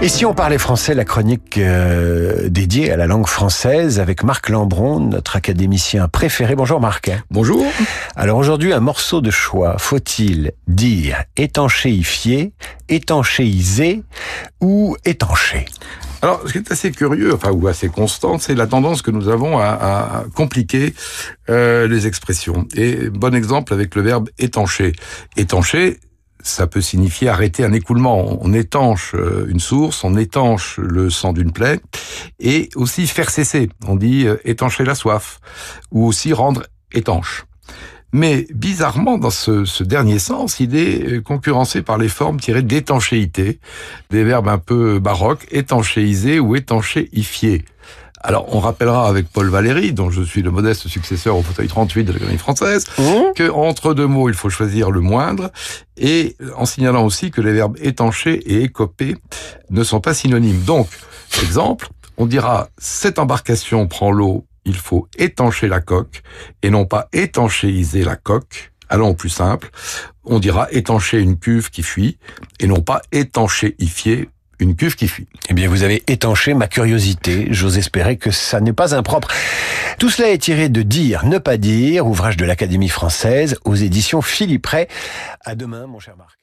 [0.00, 4.48] Et si on parlait français, la chronique euh, dédiée à la langue française avec Marc
[4.48, 6.54] Lambron, notre académicien préféré.
[6.54, 7.10] Bonjour Marc.
[7.32, 7.66] Bonjour.
[8.14, 9.76] Alors aujourd'hui, un morceau de choix.
[9.78, 12.52] Faut-il dire étanchéifier,
[12.88, 14.04] étanchéiser
[14.60, 15.64] ou étancher?
[16.22, 19.28] Alors, ce qui est assez curieux, enfin ou assez constant, c'est la tendance que nous
[19.28, 20.94] avons à, à compliquer
[21.48, 22.66] euh, les expressions.
[22.76, 24.92] Et bon exemple avec le verbe étancher.
[25.36, 25.98] Étancher,
[26.42, 28.38] ça peut signifier arrêter un écoulement.
[28.40, 31.80] On étanche euh, une source, on étanche le sang d'une plaie,
[32.38, 33.68] et aussi faire cesser.
[33.86, 35.40] On dit euh, étancher la soif,
[35.90, 37.44] ou aussi rendre étanche.
[38.12, 43.60] Mais bizarrement, dans ce, dernier sens, il est euh, concurrencé par les formes tirées d'étanchéité,
[44.10, 47.64] des verbes un peu baroques, étanchéiser ou étanchéifier.
[48.20, 52.04] Alors, on rappellera avec Paul Valéry, dont je suis le modeste successeur au fauteuil 38
[52.04, 53.02] de l'Académie française, mmh.
[53.36, 55.50] que entre deux mots, il faut choisir le moindre,
[55.96, 59.16] et en signalant aussi que les verbes étancher et écoper
[59.70, 60.62] ne sont pas synonymes.
[60.62, 60.88] Donc,
[61.42, 66.22] exemple, on dira cette embarcation prend l'eau, il faut étancher la coque,
[66.62, 68.72] et non pas étanchéiser la coque.
[68.90, 69.70] Allons au plus simple,
[70.24, 72.18] on dira étancher une cuve qui fuit,
[72.58, 75.28] et non pas étanchéifier une cuve qui fuit.
[75.48, 77.48] Eh bien, vous avez étanché ma curiosité.
[77.50, 79.28] J'ose espérer que ça n'est pas impropre.
[79.98, 84.22] Tout cela est tiré de Dire, ne pas dire, ouvrage de l'Académie française aux éditions
[84.22, 84.86] Philippe Ray.
[85.44, 86.38] À demain, mon cher Marc.